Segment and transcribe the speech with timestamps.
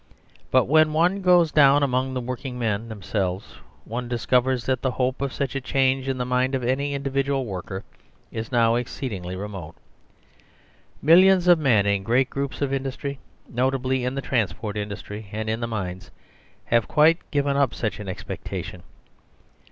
[0.49, 5.21] But when one goes down among the working men themselves, one discovers that the hope
[5.21, 7.83] of such a change in the mind of any individual worker
[8.31, 9.75] is now exceedingly remote.
[11.03, 15.59] Millions of men in great groups of industry, notably in the transport industry and in
[15.59, 16.09] the mines,
[16.65, 18.81] have quite given up such an expectation.